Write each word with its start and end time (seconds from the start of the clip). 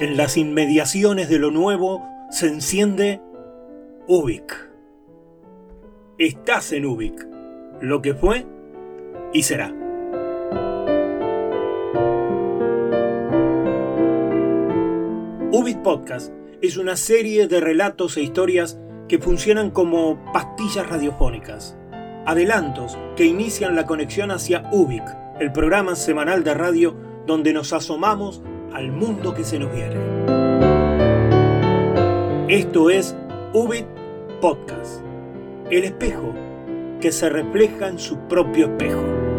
En 0.00 0.16
las 0.16 0.38
inmediaciones 0.38 1.28
de 1.28 1.38
lo 1.38 1.50
nuevo 1.50 2.08
se 2.30 2.46
enciende 2.46 3.20
Ubik. 4.08 4.70
Estás 6.16 6.72
en 6.72 6.86
Ubik, 6.86 7.28
lo 7.82 8.00
que 8.00 8.14
fue 8.14 8.46
y 9.34 9.42
será. 9.42 9.74
Ubik 15.52 15.82
Podcast 15.82 16.32
es 16.62 16.78
una 16.78 16.96
serie 16.96 17.46
de 17.46 17.60
relatos 17.60 18.16
e 18.16 18.22
historias 18.22 18.80
que 19.06 19.18
funcionan 19.18 19.70
como 19.70 20.18
pastillas 20.32 20.88
radiofónicas, 20.88 21.76
adelantos 22.24 22.96
que 23.16 23.26
inician 23.26 23.76
la 23.76 23.84
conexión 23.84 24.30
hacia 24.30 24.66
Ubik, 24.72 25.04
el 25.40 25.52
programa 25.52 25.94
semanal 25.94 26.42
de 26.42 26.54
radio 26.54 26.96
donde 27.26 27.52
nos 27.52 27.74
asomamos 27.74 28.42
al 28.80 28.92
mundo 28.92 29.34
que 29.34 29.44
se 29.44 29.58
nos 29.58 29.70
viene. 29.74 29.96
Esto 32.48 32.88
es 32.88 33.14
Ubit 33.52 33.84
Podcast, 34.40 35.02
el 35.70 35.84
espejo 35.84 36.34
que 36.98 37.12
se 37.12 37.28
refleja 37.28 37.88
en 37.88 37.98
su 37.98 38.18
propio 38.20 38.68
espejo. 38.68 39.29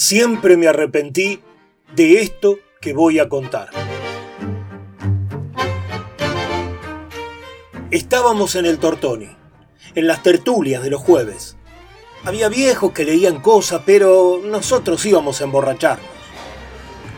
Siempre 0.00 0.56
me 0.56 0.68
arrepentí 0.68 1.42
de 1.96 2.22
esto 2.22 2.60
que 2.80 2.92
voy 2.92 3.18
a 3.18 3.28
contar. 3.28 3.70
Estábamos 7.90 8.54
en 8.54 8.66
el 8.66 8.78
Tortoni, 8.78 9.36
en 9.96 10.06
las 10.06 10.22
tertulias 10.22 10.84
de 10.84 10.90
los 10.90 11.02
jueves. 11.02 11.56
Había 12.22 12.48
viejos 12.48 12.92
que 12.92 13.04
leían 13.04 13.40
cosas, 13.40 13.82
pero 13.84 14.40
nosotros 14.40 15.04
íbamos 15.04 15.40
a 15.40 15.44
emborracharnos. 15.44 16.06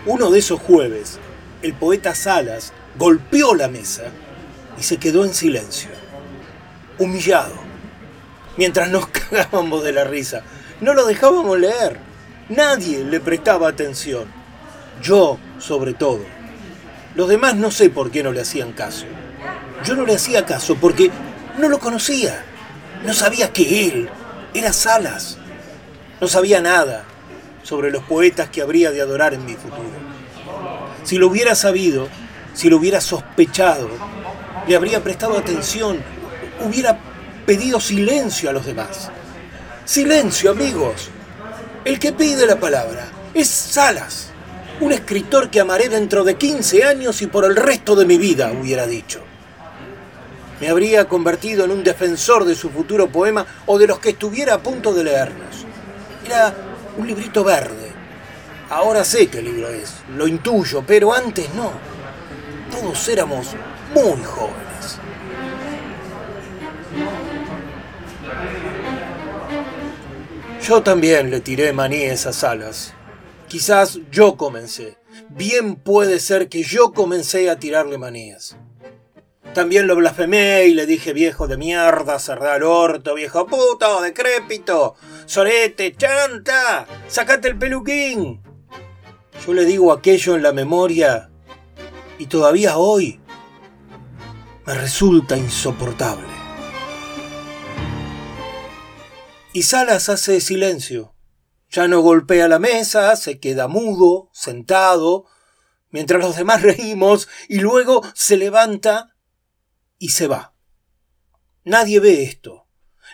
Uno 0.06 0.30
de 0.30 0.38
esos 0.38 0.58
jueves, 0.58 1.18
el 1.60 1.74
poeta 1.74 2.14
Salas 2.14 2.72
golpeó 2.96 3.54
la 3.54 3.68
mesa 3.68 4.04
y 4.78 4.82
se 4.84 4.96
quedó 4.96 5.26
en 5.26 5.34
silencio, 5.34 5.90
humillado, 6.98 7.56
mientras 8.56 8.88
nos 8.88 9.06
cagábamos 9.08 9.84
de 9.84 9.92
la 9.92 10.04
risa. 10.04 10.44
No 10.80 10.94
lo 10.94 11.04
dejábamos 11.04 11.60
leer. 11.60 12.09
Nadie 12.50 13.04
le 13.04 13.20
prestaba 13.20 13.68
atención. 13.68 14.24
Yo, 15.00 15.38
sobre 15.60 15.94
todo. 15.94 16.20
Los 17.14 17.28
demás 17.28 17.54
no 17.54 17.70
sé 17.70 17.90
por 17.90 18.10
qué 18.10 18.24
no 18.24 18.32
le 18.32 18.40
hacían 18.40 18.72
caso. 18.72 19.04
Yo 19.84 19.94
no 19.94 20.04
le 20.04 20.16
hacía 20.16 20.44
caso 20.44 20.74
porque 20.74 21.12
no 21.58 21.68
lo 21.68 21.78
conocía. 21.78 22.44
No 23.06 23.14
sabía 23.14 23.52
que 23.52 23.86
él 23.86 24.10
era 24.52 24.72
Salas. 24.72 25.38
No 26.20 26.26
sabía 26.26 26.60
nada 26.60 27.04
sobre 27.62 27.92
los 27.92 28.02
poetas 28.02 28.50
que 28.50 28.62
habría 28.62 28.90
de 28.90 29.00
adorar 29.00 29.32
en 29.32 29.44
mi 29.44 29.54
futuro. 29.54 29.88
Si 31.04 31.18
lo 31.18 31.28
hubiera 31.28 31.54
sabido, 31.54 32.08
si 32.52 32.68
lo 32.68 32.78
hubiera 32.78 33.00
sospechado, 33.00 33.88
le 34.66 34.74
habría 34.74 35.04
prestado 35.04 35.38
atención, 35.38 36.02
hubiera 36.66 36.98
pedido 37.46 37.78
silencio 37.78 38.50
a 38.50 38.52
los 38.52 38.66
demás. 38.66 39.08
Silencio, 39.84 40.50
amigos. 40.50 41.10
El 41.82 41.98
que 41.98 42.12
pide 42.12 42.46
la 42.46 42.60
palabra 42.60 43.08
es 43.32 43.48
Salas, 43.48 44.28
un 44.80 44.92
escritor 44.92 45.48
que 45.48 45.60
amaré 45.60 45.88
dentro 45.88 46.24
de 46.24 46.34
15 46.34 46.84
años 46.84 47.22
y 47.22 47.26
por 47.26 47.46
el 47.46 47.56
resto 47.56 47.96
de 47.96 48.04
mi 48.04 48.18
vida, 48.18 48.52
hubiera 48.52 48.86
dicho. 48.86 49.22
Me 50.60 50.68
habría 50.68 51.06
convertido 51.06 51.64
en 51.64 51.70
un 51.70 51.82
defensor 51.82 52.44
de 52.44 52.54
su 52.54 52.68
futuro 52.68 53.08
poema 53.08 53.46
o 53.64 53.78
de 53.78 53.86
los 53.86 53.98
que 53.98 54.10
estuviera 54.10 54.54
a 54.54 54.58
punto 54.58 54.92
de 54.92 55.04
leernos. 55.04 55.64
Era 56.26 56.52
un 56.98 57.06
librito 57.06 57.42
verde. 57.42 57.92
Ahora 58.68 59.02
sé 59.02 59.28
qué 59.28 59.40
libro 59.40 59.70
es, 59.70 59.90
lo 60.14 60.26
intuyo, 60.28 60.84
pero 60.86 61.14
antes 61.14 61.48
no. 61.54 61.72
Todos 62.70 63.08
éramos 63.08 63.46
muy 63.94 64.22
jóvenes. 64.22 64.69
Yo 70.70 70.84
también 70.84 71.32
le 71.32 71.40
tiré 71.40 71.72
maníes 71.72 72.26
a 72.26 72.32
Salas. 72.32 72.94
Quizás 73.48 73.98
yo 74.12 74.36
comencé. 74.36 74.98
Bien 75.28 75.74
puede 75.74 76.20
ser 76.20 76.48
que 76.48 76.62
yo 76.62 76.92
comencé 76.92 77.50
a 77.50 77.58
tirarle 77.58 77.98
manías. 77.98 78.56
También 79.52 79.88
lo 79.88 79.96
blasfemé 79.96 80.66
y 80.66 80.74
le 80.74 80.86
dije 80.86 81.12
viejo 81.12 81.48
de 81.48 81.56
mierda, 81.56 82.20
cerrá 82.20 82.54
el 82.54 82.62
orto, 82.62 83.16
viejo 83.16 83.48
puto, 83.48 84.00
decrépito, 84.00 84.94
sorete, 85.26 85.92
chanta, 85.96 86.86
sacate 87.08 87.48
el 87.48 87.58
peluquín. 87.58 88.40
Yo 89.44 89.52
le 89.52 89.64
digo 89.64 89.90
aquello 89.92 90.36
en 90.36 90.44
la 90.44 90.52
memoria 90.52 91.32
y 92.16 92.26
todavía 92.26 92.78
hoy 92.78 93.18
me 94.64 94.74
resulta 94.74 95.36
insoportable. 95.36 96.29
Y 99.52 99.64
Salas 99.64 100.08
hace 100.08 100.40
silencio. 100.40 101.16
Ya 101.70 101.88
no 101.88 102.00
golpea 102.02 102.46
la 102.46 102.60
mesa, 102.60 103.16
se 103.16 103.40
queda 103.40 103.66
mudo, 103.66 104.30
sentado, 104.32 105.26
mientras 105.90 106.20
los 106.22 106.36
demás 106.36 106.62
reímos, 106.62 107.28
y 107.48 107.58
luego 107.58 108.02
se 108.14 108.36
levanta 108.36 109.16
y 109.98 110.10
se 110.10 110.28
va. 110.28 110.54
Nadie 111.64 111.98
ve 111.98 112.22
esto. 112.22 112.68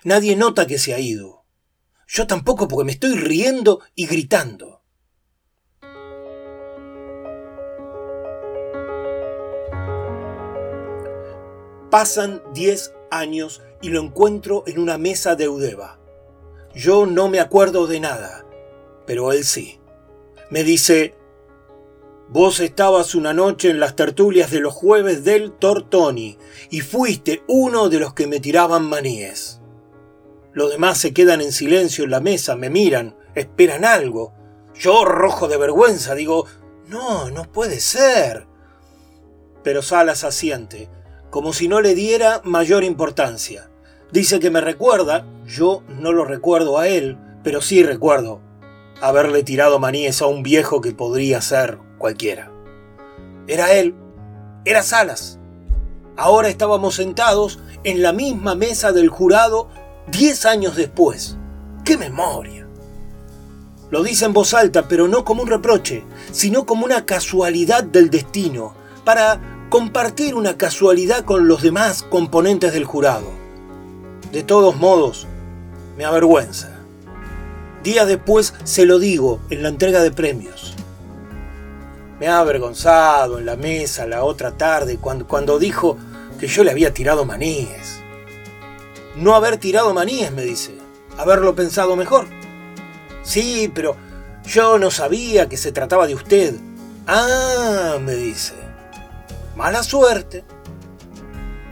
Nadie 0.05 0.37
nota 0.37 0.67
que 0.67 0.79
se 0.79 0.93
ha 0.93 1.01
ido. 1.01 1.47
Yo 2.07 2.27
tampoco 2.27 2.69
porque 2.69 2.85
me 2.85 2.93
estoy 2.93 3.15
riendo 3.17 3.81
y 3.95 4.07
gritando. 4.07 4.83
Pasan 11.91 12.43
diez 12.53 12.93
años 13.11 13.63
y 13.81 13.89
lo 13.89 14.03
encuentro 14.03 14.65
en 14.67 14.79
una 14.79 14.99
mesa 14.99 15.35
de 15.35 15.45
Eudeva. 15.45 16.06
Yo 16.77 17.07
no 17.07 17.29
me 17.29 17.41
acuerdo 17.41 17.87
de 17.87 18.01
nada, 18.01 18.45
pero 19.07 19.33
él 19.33 19.45
sí. 19.45 19.81
Me 20.51 20.63
dice, 20.63 21.15
vos 22.29 22.61
estabas 22.61 23.15
una 23.15 23.33
noche 23.33 23.71
en 23.71 23.81
las 23.81 23.97
tertulias 23.97 24.51
de 24.51 24.61
los 24.61 24.75
jueves 24.75 25.25
del 25.25 25.53
Tortoni 25.53 26.37
y 26.69 26.83
fuiste 26.83 27.43
uno 27.49 27.89
de 27.89 27.99
los 27.99 28.13
que 28.13 28.27
me 28.27 28.41
tiraban 28.41 28.85
maníes. 28.85 29.63
Los 30.53 30.71
demás 30.71 30.99
se 30.99 31.15
quedan 31.15 31.41
en 31.41 31.51
silencio 31.51 32.05
en 32.05 32.11
la 32.11 32.21
mesa, 32.21 32.57
me 32.57 32.69
miran, 32.69 33.17
esperan 33.35 33.87
algo. 33.87 34.35
Yo, 34.75 35.07
rojo 35.07 35.49
de 35.49 35.57
vergüenza, 35.57 36.15
digo, 36.15 36.45
no, 36.89 37.31
no 37.31 37.51
puede 37.51 37.81
ser. 37.81 38.47
Pero 39.65 39.81
Salas 39.81 40.25
asiente, 40.25 40.91
como 41.31 41.55
si 41.55 41.69
no 41.69 41.81
le 41.81 41.95
diera 41.95 42.43
mayor 42.45 42.85
importancia. 42.85 43.71
Dice 44.13 44.39
que 44.41 44.51
me 44.51 44.61
recuerda, 44.61 45.27
yo 45.47 45.83
no 45.89 46.13
lo 46.13 46.25
recuerdo 46.25 46.79
a 46.79 46.89
él, 46.89 47.19
pero 47.43 47.61
sí 47.61 47.83
recuerdo 47.83 48.41
haberle 49.01 49.43
tirado 49.43 49.79
maníes 49.79 50.23
a 50.23 50.27
un 50.27 50.43
viejo 50.43 50.81
que 50.81 50.93
podría 50.93 51.41
ser 51.41 51.79
cualquiera. 51.99 52.51
Era 53.47 53.73
él, 53.73 53.95
era 54.65 54.83
Salas. 54.83 55.39
Ahora 56.17 56.49
estábamos 56.49 56.95
sentados 56.95 57.61
en 57.85 58.03
la 58.03 58.13
misma 58.13 58.55
mesa 58.55 58.93
del 58.93 59.09
jurado 59.09 59.69
diez 60.09 60.47
años 60.47 60.77
después. 60.77 61.37
¡Qué 61.85 61.97
memoria! 61.97 62.67
Lo 63.91 64.03
dice 64.03 64.25
en 64.25 64.33
voz 64.33 64.55
alta, 64.55 64.89
pero 64.89 65.09
no 65.09 65.25
como 65.25 65.43
un 65.43 65.49
reproche, 65.49 66.05
sino 66.33 66.67
como 66.67 66.85
una 66.85 67.07
casualidad 67.07 67.85
del 67.85 68.11
destino, 68.11 68.75
para 69.05 69.69
compartir 69.69 70.35
una 70.35 70.57
casualidad 70.57 71.25
con 71.25 71.47
los 71.47 71.63
demás 71.63 72.03
componentes 72.03 72.73
del 72.73 72.85
jurado. 72.85 73.46
De 74.33 74.43
todos 74.43 74.77
modos, 74.77 75.27
me 75.97 76.05
avergüenza. 76.05 76.71
Días 77.83 78.07
después 78.09 78.55
se 78.65 78.85
lo 78.85 78.99
digo 78.99 79.41
en 79.51 79.63
la 79.63 79.69
entrega 79.69 80.03
de 80.03 80.11
premios. 80.11 80.75
Me 82.19 82.29
ha 82.29 82.41
avergonzado 82.41 83.39
en 83.39 83.47
la 83.47 83.57
mesa 83.57 84.07
la 84.07 84.25
otra 84.25 84.53
tarde 84.53 84.99
cuando, 84.99 85.27
cuando 85.27 85.59
dijo 85.59 85.97
que 86.41 86.49
yo 86.49 86.65
le 86.65 86.73
había 86.73 86.93
tirado 86.93 87.25
maníes. 87.25 88.01
No 89.15 89.35
haber 89.35 89.59
tirado 89.59 89.95
maníes, 89.95 90.33
me 90.33 90.43
dice. 90.43 90.77
Haberlo 91.17 91.55
pensado 91.55 91.95
mejor. 91.97 92.27
Sí, 93.23 93.71
pero 93.75 93.97
yo 94.45 94.79
no 94.79 94.91
sabía 94.91 95.49
que 95.49 95.57
se 95.57 95.73
trataba 95.73 96.07
de 96.07 96.15
usted. 96.15 96.55
Ah, 97.07 97.99
me 98.01 98.15
dice. 98.15 98.55
Mala 99.55 99.83
suerte. 99.83 100.45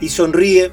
Y 0.01 0.09
sonríe 0.09 0.73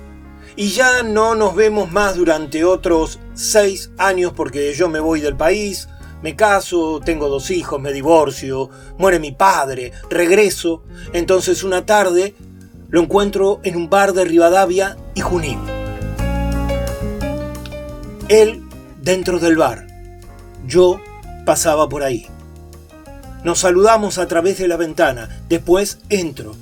Y 0.62 0.70
ya 0.70 1.02
no 1.02 1.34
nos 1.34 1.56
vemos 1.56 1.92
más 1.92 2.18
durante 2.18 2.64
otros 2.64 3.18
seis 3.34 3.90
años 3.98 4.32
porque 4.36 4.76
yo 4.76 4.90
me 4.90 5.00
voy 5.00 5.20
del 5.20 5.36
país, 5.36 5.90
me 6.22 6.36
caso, 6.36 7.02
tengo 7.04 7.30
dos 7.30 7.50
hijos, 7.50 7.82
me 7.82 7.92
divorcio, 7.92 8.70
muere 9.00 9.18
mi 9.18 9.32
padre, 9.32 9.92
regreso. 10.12 10.84
Entonces 11.14 11.64
una 11.64 11.88
tarde 11.88 12.36
lo 12.90 13.02
encuentro 13.02 13.60
en 13.64 13.76
un 13.76 13.90
bar 13.90 14.14
de 14.14 14.24
Rivadavia 14.24 14.98
y 15.16 15.22
Junín. 15.22 15.58
Él 18.28 18.62
dentro 19.02 19.40
del 19.40 19.58
bar. 19.58 19.88
Yo 20.68 21.02
pasaba 21.44 21.90
por 21.90 22.04
ahí. 22.04 22.28
Nos 23.44 23.58
saludamos 23.58 24.20
a 24.20 24.28
través 24.28 24.60
de 24.60 24.68
la 24.68 24.78
ventana. 24.78 25.42
Después 25.50 25.98
entro. 26.10 26.54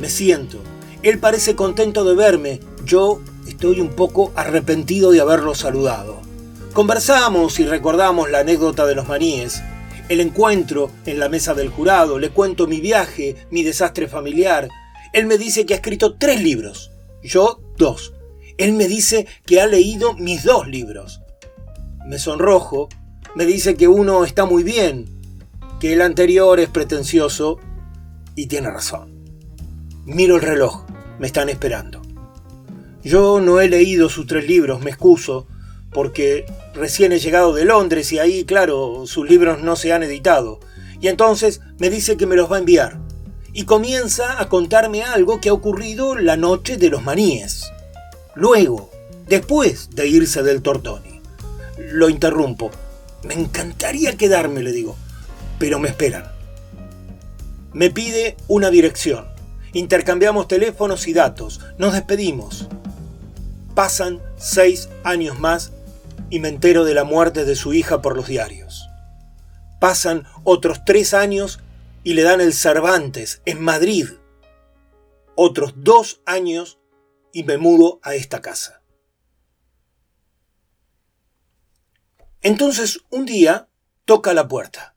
Me 0.00 0.08
siento. 0.08 0.56
Él 1.02 1.18
parece 1.18 1.54
contento 1.54 2.02
de 2.06 2.14
verme. 2.14 2.60
Yo 2.84 3.20
estoy 3.46 3.80
un 3.80 3.90
poco 3.90 4.32
arrepentido 4.36 5.10
de 5.10 5.20
haberlo 5.20 5.54
saludado. 5.54 6.20
Conversamos 6.74 7.58
y 7.58 7.64
recordamos 7.64 8.30
la 8.30 8.40
anécdota 8.40 8.84
de 8.84 8.94
los 8.94 9.08
maníes, 9.08 9.62
el 10.10 10.20
encuentro 10.20 10.90
en 11.06 11.18
la 11.18 11.30
mesa 11.30 11.54
del 11.54 11.70
jurado, 11.70 12.18
le 12.18 12.28
cuento 12.28 12.66
mi 12.66 12.80
viaje, 12.80 13.36
mi 13.50 13.62
desastre 13.62 14.06
familiar. 14.06 14.68
Él 15.14 15.24
me 15.26 15.38
dice 15.38 15.64
que 15.64 15.72
ha 15.72 15.76
escrito 15.76 16.16
tres 16.16 16.42
libros, 16.42 16.90
yo 17.22 17.62
dos. 17.78 18.12
Él 18.58 18.74
me 18.74 18.86
dice 18.86 19.26
que 19.46 19.62
ha 19.62 19.66
leído 19.66 20.12
mis 20.14 20.44
dos 20.44 20.68
libros. 20.68 21.22
Me 22.06 22.18
sonrojo, 22.18 22.90
me 23.34 23.46
dice 23.46 23.76
que 23.76 23.88
uno 23.88 24.24
está 24.24 24.44
muy 24.44 24.62
bien, 24.62 25.06
que 25.80 25.94
el 25.94 26.02
anterior 26.02 26.60
es 26.60 26.68
pretencioso 26.68 27.58
y 28.34 28.46
tiene 28.46 28.70
razón. 28.70 29.24
Miro 30.04 30.36
el 30.36 30.42
reloj, 30.42 30.84
me 31.18 31.26
están 31.26 31.48
esperando. 31.48 32.03
Yo 33.04 33.40
no 33.40 33.60
he 33.60 33.68
leído 33.68 34.08
sus 34.08 34.26
tres 34.26 34.48
libros, 34.48 34.80
me 34.80 34.90
excuso, 34.90 35.46
porque 35.92 36.46
recién 36.74 37.12
he 37.12 37.18
llegado 37.18 37.52
de 37.52 37.66
Londres 37.66 38.10
y 38.12 38.18
ahí, 38.18 38.44
claro, 38.44 39.04
sus 39.06 39.28
libros 39.28 39.62
no 39.62 39.76
se 39.76 39.92
han 39.92 40.02
editado. 40.02 40.58
Y 41.00 41.08
entonces 41.08 41.60
me 41.78 41.90
dice 41.90 42.16
que 42.16 42.26
me 42.26 42.34
los 42.34 42.50
va 42.50 42.56
a 42.56 42.60
enviar. 42.60 42.98
Y 43.52 43.64
comienza 43.64 44.40
a 44.40 44.48
contarme 44.48 45.02
algo 45.02 45.40
que 45.40 45.50
ha 45.50 45.52
ocurrido 45.52 46.16
la 46.16 46.36
noche 46.36 46.78
de 46.78 46.88
los 46.88 47.02
maníes. 47.02 47.70
Luego, 48.34 48.90
después 49.28 49.90
de 49.90 50.08
irse 50.08 50.42
del 50.42 50.62
Tortoni. 50.62 51.20
Lo 51.78 52.08
interrumpo. 52.08 52.70
Me 53.22 53.34
encantaría 53.34 54.16
quedarme, 54.16 54.62
le 54.62 54.72
digo, 54.72 54.96
pero 55.58 55.78
me 55.78 55.90
esperan. 55.90 56.24
Me 57.74 57.90
pide 57.90 58.36
una 58.48 58.70
dirección. 58.70 59.26
Intercambiamos 59.72 60.48
teléfonos 60.48 61.06
y 61.06 61.12
datos. 61.12 61.60
Nos 61.78 61.92
despedimos. 61.92 62.68
Pasan 63.74 64.22
seis 64.36 64.88
años 65.02 65.40
más 65.40 65.72
y 66.30 66.38
me 66.38 66.48
entero 66.48 66.84
de 66.84 66.94
la 66.94 67.04
muerte 67.04 67.44
de 67.44 67.56
su 67.56 67.74
hija 67.74 68.00
por 68.02 68.16
los 68.16 68.28
diarios. 68.28 68.88
Pasan 69.80 70.26
otros 70.44 70.84
tres 70.84 71.12
años 71.12 71.60
y 72.04 72.14
le 72.14 72.22
dan 72.22 72.40
el 72.40 72.52
Cervantes 72.52 73.42
en 73.46 73.60
Madrid. 73.60 74.08
Otros 75.34 75.74
dos 75.76 76.20
años 76.24 76.78
y 77.32 77.42
me 77.42 77.58
mudo 77.58 77.98
a 78.02 78.14
esta 78.14 78.40
casa. 78.40 78.82
Entonces 82.42 83.00
un 83.10 83.24
día 83.24 83.68
toca 84.04 84.34
la 84.34 84.46
puerta. 84.46 84.94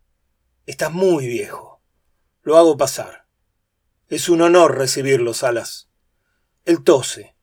Estás 0.65 0.91
muy 0.91 1.25
viejo. 1.25 1.81
Lo 2.43 2.57
hago 2.57 2.77
pasar. 2.77 3.25
Es 4.09 4.29
un 4.29 4.41
honor 4.41 4.77
recibirlo, 4.77 5.33
Salas. 5.33 5.89
Él 6.65 6.83
tose. 6.83 7.36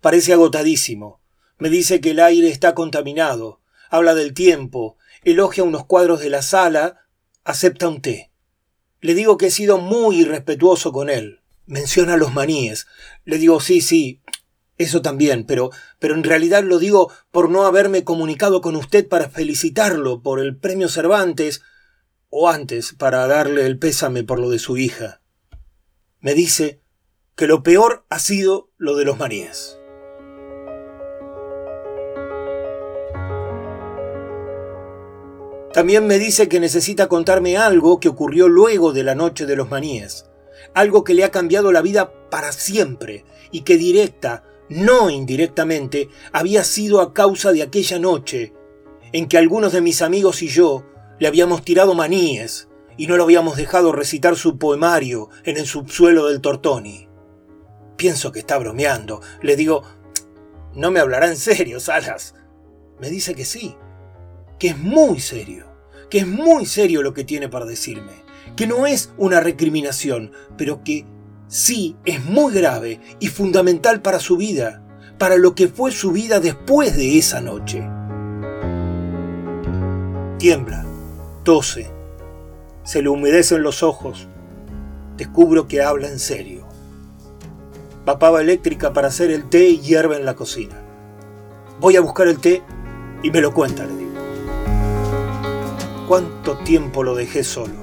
Parece 0.00 0.32
agotadísimo. 0.32 1.20
Me 1.58 1.68
dice 1.68 2.00
que 2.00 2.12
el 2.12 2.20
aire 2.20 2.48
está 2.48 2.74
contaminado, 2.74 3.60
habla 3.90 4.14
del 4.14 4.32
tiempo, 4.32 4.96
elogia 5.24 5.64
unos 5.64 5.84
cuadros 5.84 6.20
de 6.20 6.30
la 6.30 6.42
sala, 6.42 7.06
acepta 7.44 7.88
un 7.88 8.00
té. 8.00 8.30
Le 9.00 9.14
digo 9.14 9.36
que 9.36 9.46
he 9.46 9.50
sido 9.50 9.78
muy 9.78 10.20
irrespetuoso 10.20 10.92
con 10.92 11.10
él. 11.10 11.40
Menciona 11.66 12.16
los 12.16 12.32
maníes. 12.32 12.86
Le 13.24 13.38
digo, 13.38 13.60
sí, 13.60 13.80
sí, 13.80 14.22
eso 14.78 15.02
también, 15.02 15.44
pero, 15.44 15.70
pero 15.98 16.14
en 16.14 16.24
realidad 16.24 16.64
lo 16.64 16.78
digo 16.78 17.12
por 17.30 17.50
no 17.50 17.64
haberme 17.64 18.02
comunicado 18.04 18.62
con 18.62 18.76
usted 18.76 19.06
para 19.06 19.28
felicitarlo 19.28 20.22
por 20.22 20.40
el 20.40 20.56
premio 20.56 20.88
Cervantes, 20.88 21.60
o 22.30 22.48
antes, 22.48 22.94
para 22.94 23.26
darle 23.26 23.66
el 23.66 23.78
pésame 23.78 24.24
por 24.24 24.38
lo 24.38 24.48
de 24.48 24.58
su 24.58 24.78
hija. 24.78 25.20
Me 26.20 26.32
dice 26.32 26.80
que 27.36 27.46
lo 27.46 27.62
peor 27.62 28.06
ha 28.08 28.18
sido 28.18 28.70
lo 28.78 28.96
de 28.96 29.04
los 29.04 29.18
maníes. 29.18 29.79
También 35.72 36.06
me 36.08 36.18
dice 36.18 36.48
que 36.48 36.58
necesita 36.58 37.06
contarme 37.06 37.56
algo 37.56 38.00
que 38.00 38.08
ocurrió 38.08 38.48
luego 38.48 38.92
de 38.92 39.04
la 39.04 39.14
noche 39.14 39.46
de 39.46 39.54
los 39.54 39.70
maníes, 39.70 40.26
algo 40.74 41.04
que 41.04 41.14
le 41.14 41.22
ha 41.22 41.30
cambiado 41.30 41.70
la 41.70 41.80
vida 41.80 42.12
para 42.28 42.50
siempre 42.50 43.24
y 43.52 43.60
que 43.60 43.76
directa, 43.76 44.42
no 44.68 45.10
indirectamente, 45.10 46.08
había 46.32 46.64
sido 46.64 47.00
a 47.00 47.14
causa 47.14 47.52
de 47.52 47.62
aquella 47.62 48.00
noche 48.00 48.52
en 49.12 49.28
que 49.28 49.38
algunos 49.38 49.72
de 49.72 49.80
mis 49.80 50.02
amigos 50.02 50.42
y 50.42 50.48
yo 50.48 50.84
le 51.20 51.28
habíamos 51.28 51.62
tirado 51.62 51.94
maníes 51.94 52.68
y 52.96 53.06
no 53.06 53.16
lo 53.16 53.22
habíamos 53.22 53.56
dejado 53.56 53.92
recitar 53.92 54.34
su 54.34 54.58
poemario 54.58 55.28
en 55.44 55.56
el 55.56 55.66
subsuelo 55.66 56.26
del 56.26 56.40
Tortoni. 56.40 57.08
Pienso 57.96 58.32
que 58.32 58.40
está 58.40 58.58
bromeando. 58.58 59.20
Le 59.40 59.54
digo, 59.54 59.84
no 60.74 60.90
me 60.90 60.98
hablará 60.98 61.28
en 61.28 61.36
serio, 61.36 61.78
Salas. 61.78 62.34
Me 62.98 63.08
dice 63.08 63.34
que 63.34 63.44
sí 63.44 63.76
que 64.60 64.68
es 64.68 64.78
muy 64.78 65.18
serio, 65.20 65.64
que 66.10 66.18
es 66.18 66.26
muy 66.26 66.66
serio 66.66 67.02
lo 67.02 67.14
que 67.14 67.24
tiene 67.24 67.48
para 67.48 67.64
decirme, 67.64 68.12
que 68.56 68.66
no 68.66 68.86
es 68.86 69.10
una 69.16 69.40
recriminación, 69.40 70.32
pero 70.58 70.84
que 70.84 71.06
sí 71.48 71.96
es 72.04 72.22
muy 72.24 72.52
grave 72.52 73.00
y 73.20 73.28
fundamental 73.28 74.02
para 74.02 74.20
su 74.20 74.36
vida, 74.36 74.84
para 75.18 75.36
lo 75.36 75.54
que 75.54 75.68
fue 75.68 75.90
su 75.92 76.12
vida 76.12 76.40
después 76.40 76.94
de 76.94 77.16
esa 77.16 77.40
noche. 77.40 77.82
Tiembla, 80.38 80.84
tose, 81.42 81.90
se 82.84 83.02
le 83.02 83.08
humedecen 83.08 83.62
los 83.62 83.82
ojos, 83.82 84.28
descubro 85.16 85.68
que 85.68 85.82
habla 85.82 86.08
en 86.08 86.18
serio. 86.18 86.68
Papaba 88.04 88.42
eléctrica 88.42 88.92
para 88.92 89.08
hacer 89.08 89.30
el 89.30 89.48
té 89.48 89.68
y 89.68 89.80
hierve 89.80 90.16
en 90.16 90.26
la 90.26 90.34
cocina. 90.34 90.76
Voy 91.80 91.96
a 91.96 92.02
buscar 92.02 92.28
el 92.28 92.38
té 92.38 92.62
y 93.22 93.30
me 93.30 93.40
lo 93.40 93.54
cuenta, 93.54 93.84
le 93.84 93.96
digo 93.96 94.09
cuánto 96.10 96.58
tiempo 96.58 97.04
lo 97.04 97.14
dejé 97.14 97.44
solo. 97.44 97.76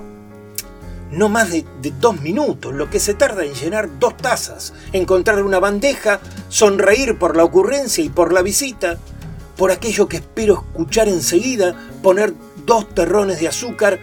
No 1.12 1.30
más 1.30 1.50
de, 1.50 1.64
dos 2.02 2.20
minutos, 2.20 2.74
lo 2.74 2.90
que 2.90 3.00
se 3.00 3.14
tarda 3.14 3.46
en 3.46 3.54
llenar 3.54 4.00
dos 4.00 4.18
tazas, 4.18 4.74
encontrar 4.92 5.42
una 5.44 5.60
bandeja, 5.60 6.20
sonreír 6.50 7.18
por 7.18 7.38
la 7.38 7.46
ocurrencia 7.46 8.04
y 8.04 8.10
por 8.10 8.34
la 8.34 8.42
visita, 8.42 8.98
por 9.56 9.72
aquello 9.72 10.10
que 10.10 10.18
espero 10.18 10.56
escuchar 10.56 11.08
enseguida, 11.08 11.90
poner 12.04 12.34
dos 12.66 12.94
terrones 12.94 13.40
de 13.40 13.48
azúcar 13.48 13.98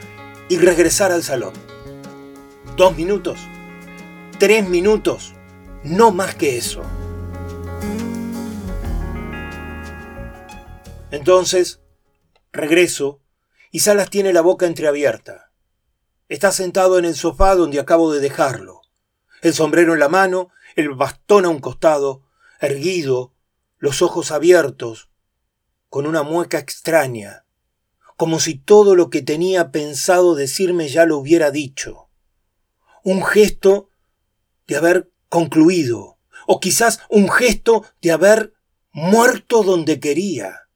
y 0.49 0.57
regresar 0.57 1.13
al 1.13 1.23
salón. 1.23 1.53
Dos 2.79 2.97
minutos, 2.97 3.39
tres 4.39 4.67
minutos, 4.67 5.35
no 5.83 6.13
más 6.13 6.35
que 6.35 6.57
eso. 6.57 6.81
Entonces, 11.11 11.81
regreso 12.55 13.21
y 13.75 13.81
Salas 13.81 14.09
tiene 14.09 14.33
la 14.33 14.41
boca 14.41 14.67
entreabierta. 14.67 15.51
Está 16.29 16.53
sentado 16.53 16.97
en 16.97 17.05
el 17.05 17.17
sofá 17.17 17.57
donde 17.57 17.81
acabo 17.81 18.13
de 18.13 18.21
dejarlo, 18.21 18.83
el 19.43 19.53
sombrero 19.53 19.95
en 19.95 19.99
la 19.99 20.09
mano, 20.09 20.51
el 20.77 20.91
bastón 20.91 21.45
a 21.45 21.49
un 21.49 21.59
costado, 21.59 22.23
erguido, 22.61 23.35
los 23.79 24.01
ojos 24.01 24.31
abiertos, 24.31 25.11
con 25.89 26.07
una 26.07 26.23
mueca 26.23 26.61
extraña, 26.61 27.47
como 28.17 28.39
si 28.39 28.55
todo 28.55 28.95
lo 28.95 29.11
que 29.11 29.23
tenía 29.23 29.73
pensado 29.73 30.37
decirme 30.37 30.87
ya 30.87 31.05
lo 31.05 31.19
hubiera 31.19 31.51
dicho. 31.51 32.11
Un 33.03 33.25
gesto 33.25 33.89
de 34.69 34.77
haber 34.77 35.11
concluido, 35.29 36.21
o 36.47 36.61
quizás 36.61 37.01
un 37.09 37.29
gesto 37.29 37.85
de 38.01 38.13
haber 38.13 38.55
muerto 38.93 39.65
donde 39.65 39.99
quería, 39.99 40.69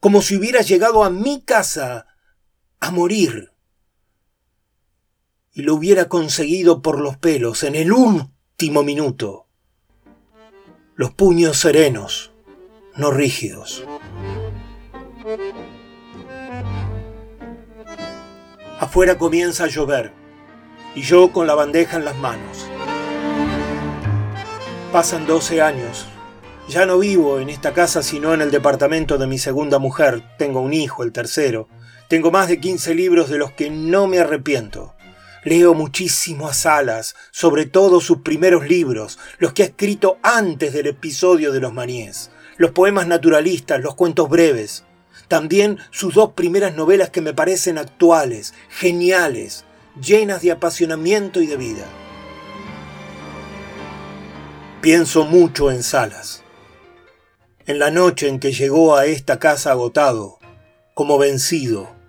como 0.00 0.22
si 0.22 0.36
hubiera 0.36 0.62
llegado 0.62 1.04
a 1.04 1.10
mi 1.10 1.42
casa 1.42 2.08
a 2.82 2.90
morir. 2.90 3.52
Y 5.52 5.62
lo 5.62 5.74
hubiera 5.74 6.08
conseguido 6.08 6.82
por 6.82 7.00
los 7.00 7.16
pelos 7.16 7.62
en 7.62 7.76
el 7.76 7.92
último 7.92 8.82
minuto. 8.82 9.46
Los 10.96 11.12
puños 11.12 11.58
serenos, 11.58 12.32
no 12.96 13.12
rígidos. 13.12 13.84
Afuera 18.80 19.16
comienza 19.16 19.64
a 19.64 19.68
llover 19.68 20.12
y 20.96 21.02
yo 21.02 21.30
con 21.32 21.46
la 21.46 21.54
bandeja 21.54 21.98
en 21.98 22.04
las 22.04 22.16
manos. 22.16 22.66
Pasan 24.92 25.26
12 25.26 25.62
años 25.62 26.06
Ya 26.68 26.84
no 26.84 26.98
vivo 26.98 27.38
en 27.38 27.48
esta 27.48 27.72
casa 27.72 28.02
sino 28.02 28.34
en 28.34 28.40
el 28.42 28.50
departamento 28.50 29.18
de 29.18 29.28
mi 29.28 29.38
segunda 29.38 29.78
mujer. 29.78 30.24
Tengo 30.36 30.60
un 30.60 30.72
hijo, 30.72 31.04
el 31.04 31.12
tercero. 31.12 31.68
Tengo 32.12 32.30
más 32.30 32.48
de 32.48 32.60
15 32.60 32.94
libros 32.94 33.30
de 33.30 33.38
los 33.38 33.52
que 33.52 33.70
no 33.70 34.06
me 34.06 34.18
arrepiento. 34.18 34.92
Leo 35.44 35.72
muchísimo 35.72 36.46
a 36.46 36.52
Salas, 36.52 37.14
sobre 37.30 37.64
todo 37.64 38.02
sus 38.02 38.18
primeros 38.18 38.68
libros, 38.68 39.18
los 39.38 39.54
que 39.54 39.62
ha 39.62 39.64
escrito 39.64 40.18
antes 40.22 40.74
del 40.74 40.88
episodio 40.88 41.52
de 41.52 41.60
los 41.60 41.72
maníes, 41.72 42.30
los 42.58 42.72
poemas 42.72 43.06
naturalistas, 43.06 43.80
los 43.80 43.94
cuentos 43.94 44.28
breves. 44.28 44.84
También 45.26 45.78
sus 45.90 46.12
dos 46.12 46.32
primeras 46.32 46.74
novelas 46.74 47.08
que 47.08 47.22
me 47.22 47.32
parecen 47.32 47.78
actuales, 47.78 48.52
geniales, 48.68 49.64
llenas 49.98 50.42
de 50.42 50.52
apasionamiento 50.52 51.40
y 51.40 51.46
de 51.46 51.56
vida. 51.56 51.86
Pienso 54.82 55.24
mucho 55.24 55.70
en 55.70 55.82
Salas. 55.82 56.42
En 57.64 57.78
la 57.78 57.90
noche 57.90 58.28
en 58.28 58.38
que 58.38 58.52
llegó 58.52 58.96
a 58.96 59.06
esta 59.06 59.38
casa 59.38 59.70
agotado, 59.70 60.38
como 60.92 61.16
vencido, 61.16 62.01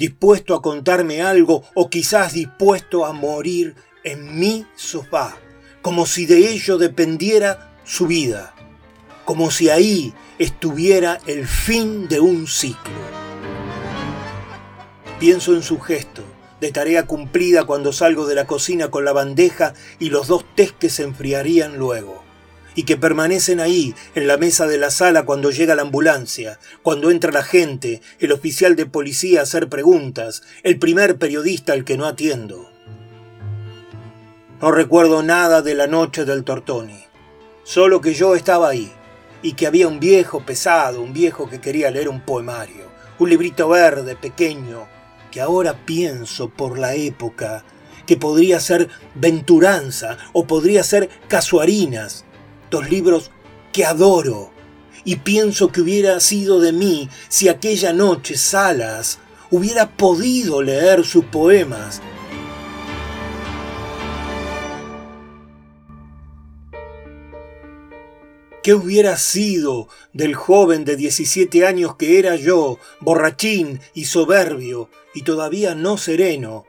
dispuesto 0.00 0.54
a 0.54 0.62
contarme 0.62 1.20
algo 1.20 1.62
o 1.74 1.90
quizás 1.90 2.32
dispuesto 2.32 3.04
a 3.04 3.12
morir 3.12 3.74
en 4.02 4.40
mi 4.40 4.66
sofá, 4.74 5.36
como 5.82 6.06
si 6.06 6.24
de 6.24 6.38
ello 6.38 6.78
dependiera 6.78 7.76
su 7.84 8.06
vida, 8.06 8.54
como 9.26 9.50
si 9.50 9.68
ahí 9.68 10.14
estuviera 10.38 11.18
el 11.26 11.46
fin 11.46 12.08
de 12.08 12.18
un 12.18 12.46
ciclo. 12.46 12.94
Pienso 15.18 15.54
en 15.54 15.62
su 15.62 15.78
gesto, 15.78 16.24
de 16.62 16.72
tarea 16.72 17.04
cumplida 17.04 17.64
cuando 17.64 17.92
salgo 17.92 18.26
de 18.26 18.36
la 18.36 18.46
cocina 18.46 18.90
con 18.90 19.04
la 19.04 19.12
bandeja 19.12 19.74
y 19.98 20.08
los 20.08 20.28
dos 20.28 20.46
tés 20.54 20.72
que 20.72 20.88
se 20.88 21.02
enfriarían 21.02 21.76
luego 21.76 22.29
y 22.74 22.84
que 22.84 22.96
permanecen 22.96 23.60
ahí, 23.60 23.94
en 24.14 24.26
la 24.26 24.36
mesa 24.36 24.66
de 24.66 24.78
la 24.78 24.90
sala 24.90 25.24
cuando 25.24 25.50
llega 25.50 25.74
la 25.74 25.82
ambulancia, 25.82 26.58
cuando 26.82 27.10
entra 27.10 27.32
la 27.32 27.42
gente, 27.42 28.00
el 28.18 28.32
oficial 28.32 28.76
de 28.76 28.86
policía 28.86 29.40
a 29.40 29.42
hacer 29.42 29.68
preguntas, 29.68 30.42
el 30.62 30.78
primer 30.78 31.18
periodista 31.18 31.72
al 31.72 31.84
que 31.84 31.96
no 31.96 32.06
atiendo. 32.06 32.70
No 34.60 34.70
recuerdo 34.70 35.22
nada 35.22 35.62
de 35.62 35.74
la 35.74 35.86
noche 35.86 36.24
del 36.24 36.44
Tortoni, 36.44 37.04
solo 37.64 38.00
que 38.00 38.14
yo 38.14 38.34
estaba 38.34 38.68
ahí, 38.68 38.92
y 39.42 39.54
que 39.54 39.66
había 39.66 39.88
un 39.88 40.00
viejo 40.00 40.44
pesado, 40.44 41.00
un 41.00 41.12
viejo 41.12 41.48
que 41.48 41.60
quería 41.60 41.90
leer 41.90 42.08
un 42.08 42.20
poemario, 42.20 42.90
un 43.18 43.30
librito 43.30 43.68
verde, 43.68 44.16
pequeño, 44.16 44.86
que 45.30 45.40
ahora 45.40 45.86
pienso 45.86 46.50
por 46.50 46.78
la 46.78 46.94
época, 46.94 47.64
que 48.06 48.16
podría 48.16 48.60
ser 48.60 48.88
Venturanza 49.14 50.18
o 50.32 50.46
podría 50.46 50.82
ser 50.82 51.08
Casuarinas, 51.28 52.24
dos 52.70 52.88
libros 52.88 53.30
que 53.72 53.84
adoro 53.84 54.50
y 55.04 55.16
pienso 55.16 55.72
que 55.72 55.80
hubiera 55.80 56.20
sido 56.20 56.60
de 56.60 56.72
mí 56.72 57.08
si 57.28 57.48
aquella 57.48 57.92
noche 57.92 58.36
Salas 58.36 59.18
hubiera 59.50 59.96
podido 59.96 60.62
leer 60.62 61.04
sus 61.04 61.24
poemas. 61.24 62.00
¿Qué 68.62 68.74
hubiera 68.74 69.16
sido 69.16 69.88
del 70.12 70.34
joven 70.34 70.84
de 70.84 70.96
17 70.96 71.66
años 71.66 71.96
que 71.96 72.18
era 72.18 72.36
yo, 72.36 72.78
borrachín 73.00 73.80
y 73.94 74.04
soberbio 74.04 74.90
y 75.14 75.22
todavía 75.22 75.74
no 75.74 75.96
sereno, 75.96 76.66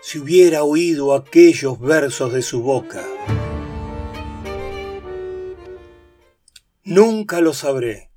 si 0.00 0.18
hubiera 0.18 0.64
oído 0.64 1.14
aquellos 1.14 1.78
versos 1.78 2.32
de 2.32 2.40
su 2.40 2.62
boca? 2.62 3.04
Nunca 6.84 7.40
lo 7.40 7.52
sabré. 7.52 8.10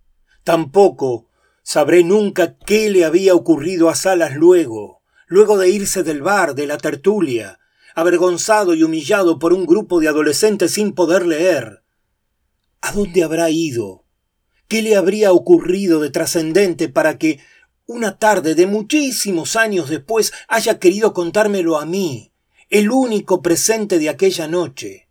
Tampoco 0.43 1.27
sabré 1.63 2.03
nunca 2.03 2.57
qué 2.57 2.89
le 2.89 3.03
había 3.03 3.35
ocurrido 3.35 3.89
a 3.89 3.95
Salas 3.95 4.35
luego, 4.35 5.01
luego 5.27 5.57
de 5.57 5.69
irse 5.69 6.03
del 6.03 6.21
bar, 6.21 6.55
de 6.55 6.67
la 6.67 6.77
tertulia, 6.77 7.59
avergonzado 7.93 8.73
y 8.73 8.83
humillado 8.83 9.37
por 9.37 9.53
un 9.53 9.65
grupo 9.65 9.99
de 9.99 10.07
adolescentes 10.07 10.71
sin 10.71 10.93
poder 10.93 11.25
leer. 11.25 11.83
¿A 12.81 12.93
dónde 12.93 13.23
habrá 13.23 13.49
ido? 13.49 14.05
¿Qué 14.67 14.81
le 14.81 14.95
habría 14.95 15.33
ocurrido 15.33 15.99
de 15.99 16.09
trascendente 16.09 16.87
para 16.87 17.17
que 17.17 17.39
una 17.85 18.17
tarde 18.17 18.55
de 18.55 18.65
muchísimos 18.65 19.57
años 19.57 19.89
después 19.89 20.31
haya 20.47 20.79
querido 20.79 21.13
contármelo 21.13 21.77
a 21.77 21.85
mí, 21.85 22.31
el 22.69 22.91
único 22.91 23.41
presente 23.41 23.99
de 23.99 24.09
aquella 24.09 24.47
noche? 24.47 25.09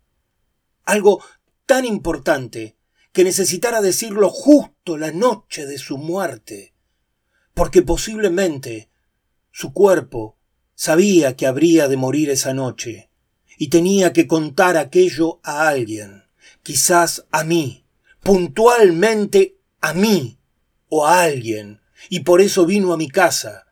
Algo 0.85 1.23
tan 1.65 1.85
importante 1.85 2.75
que 3.13 3.23
necesitara 3.23 3.81
decirlo 3.81 4.29
justo 4.29 4.97
la 4.97 5.11
noche 5.11 5.67
de 5.67 5.77
su 5.77 5.97
muerte, 5.97 6.73
porque 7.53 7.83
posiblemente 7.83 8.89
su 9.51 9.71
cuerpo 9.71 10.35
sabía 10.73 11.35
que 11.35 11.45
habría 11.45 11.87
de 11.87 11.95
morir 11.95 12.31
esa 12.31 12.55
noche 12.55 13.11
y 13.57 13.69
tenía 13.69 14.13
que 14.13 14.27
contar 14.27 14.77
aquello 14.77 15.39
a 15.43 15.67
alguien, 15.67 16.23
quizás 16.63 17.25
a 17.31 17.43
mí, 17.43 17.85
puntualmente 18.23 19.57
a 19.79 19.93
mí 19.93 20.39
o 20.89 21.05
a 21.05 21.21
alguien, 21.21 21.81
y 22.09 22.21
por 22.21 22.41
eso 22.41 22.65
vino 22.65 22.93
a 22.93 22.97
mi 22.97 23.09
casa. 23.09 23.67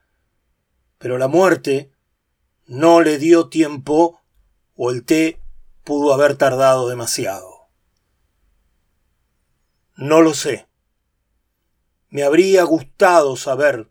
Pero 0.99 1.17
la 1.17 1.27
muerte 1.27 1.91
no 2.67 3.01
le 3.01 3.17
dio 3.17 3.49
tiempo 3.49 4.21
o 4.75 4.91
el 4.91 5.03
té 5.03 5.39
pudo 5.83 6.13
haber 6.13 6.35
tardado 6.35 6.87
demasiado. 6.87 7.50
No 9.95 10.21
lo 10.21 10.33
sé. 10.33 10.67
Me 12.09 12.23
habría 12.23 12.63
gustado 12.63 13.35
saber 13.35 13.87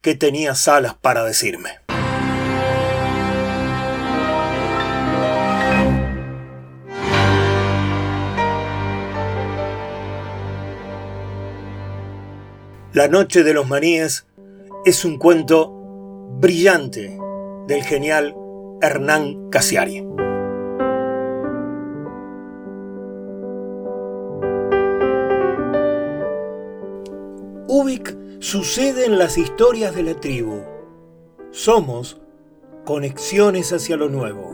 qué 0.00 0.14
tenía 0.14 0.54
Salas 0.54 0.94
para 0.94 1.24
decirme. 1.24 1.70
La 12.92 13.08
Noche 13.08 13.44
de 13.44 13.52
los 13.52 13.68
Maníes 13.68 14.26
es 14.86 15.04
un 15.04 15.18
cuento 15.18 15.70
brillante 16.38 17.18
del 17.66 17.82
genial 17.82 18.34
Hernán 18.80 19.50
Casiari. 19.50 20.02
Sucede 28.46 29.06
en 29.06 29.18
las 29.18 29.38
historias 29.38 29.92
de 29.96 30.04
la 30.04 30.14
tribu. 30.14 30.62
Somos 31.50 32.20
conexiones 32.84 33.72
hacia 33.72 33.96
lo 33.96 34.08
nuevo. 34.08 34.52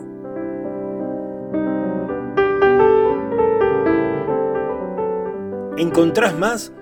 Encontrás 5.77 6.35
más 6.35 6.73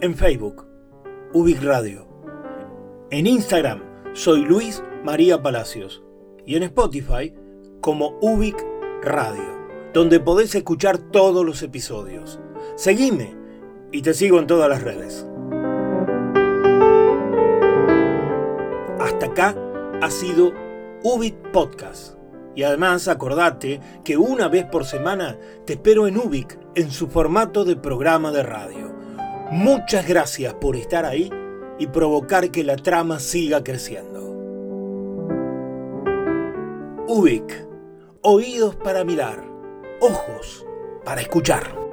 en 0.00 0.16
Facebook, 0.16 0.66
Ubik 1.32 1.62
Radio. 1.62 2.08
En 3.12 3.28
Instagram 3.28 3.80
soy 4.14 4.44
Luis 4.44 4.82
María 5.04 5.40
Palacios 5.40 6.02
y 6.44 6.56
en 6.56 6.64
Spotify 6.64 7.32
como 7.80 8.18
Ubik 8.20 8.56
Radio, 9.04 9.44
donde 9.94 10.18
podés 10.18 10.56
escuchar 10.56 10.98
todos 10.98 11.46
los 11.46 11.62
episodios. 11.62 12.40
Seguime 12.74 13.36
y 13.92 14.02
te 14.02 14.12
sigo 14.12 14.40
en 14.40 14.48
todas 14.48 14.68
las 14.68 14.82
redes. 14.82 15.24
Hasta 19.18 19.32
acá 19.32 19.56
ha 20.00 20.10
sido 20.12 20.52
Ubit 21.02 21.34
Podcast. 21.52 22.14
Y 22.54 22.62
además 22.62 23.08
acordate 23.08 23.80
que 24.04 24.16
una 24.16 24.46
vez 24.46 24.64
por 24.66 24.84
semana 24.84 25.36
te 25.64 25.72
espero 25.72 26.06
en 26.06 26.16
Ubic 26.18 26.56
en 26.76 26.92
su 26.92 27.08
formato 27.08 27.64
de 27.64 27.74
programa 27.74 28.30
de 28.30 28.44
radio. 28.44 28.94
Muchas 29.50 30.06
gracias 30.06 30.54
por 30.54 30.76
estar 30.76 31.04
ahí 31.04 31.32
y 31.80 31.88
provocar 31.88 32.52
que 32.52 32.62
la 32.62 32.76
trama 32.76 33.18
siga 33.18 33.64
creciendo. 33.64 34.20
Ubic, 37.08 37.66
oídos 38.22 38.76
para 38.76 39.02
mirar, 39.02 39.42
ojos 40.00 40.64
para 41.04 41.22
escuchar. 41.22 41.87